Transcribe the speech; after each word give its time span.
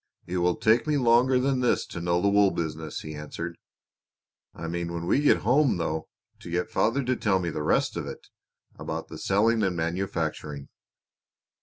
"It 0.25 0.37
will 0.37 0.55
take 0.55 0.87
me 0.87 0.97
longer 0.97 1.39
than 1.39 1.59
this 1.59 1.85
to 1.85 2.01
know 2.01 2.19
the 2.23 2.27
wool 2.27 2.49
business," 2.49 3.01
he 3.01 3.13
answered. 3.13 3.55
"I 4.51 4.67
mean 4.67 4.91
when 4.91 5.05
we 5.05 5.21
get 5.21 5.41
home, 5.45 5.77
though, 5.77 6.07
to 6.39 6.49
get 6.49 6.71
father 6.71 7.03
to 7.03 7.15
tell 7.15 7.37
me 7.37 7.51
the 7.51 7.61
rest 7.61 7.95
of 7.95 8.07
it 8.07 8.25
about 8.79 9.09
the 9.09 9.19
selling 9.19 9.61
and 9.61 9.75
manufacturing." 9.75 10.69